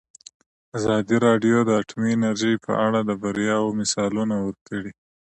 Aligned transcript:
ازادي 0.77 1.17
راډیو 1.25 1.57
د 1.63 1.69
اټومي 1.81 2.09
انرژي 2.15 2.53
په 2.65 2.71
اړه 2.85 2.99
د 3.03 3.11
بریاوو 3.21 3.75
مثالونه 3.79 4.35
ورکړي. 4.45 4.93